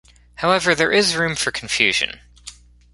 [0.37, 2.21] However, there is room for confusion.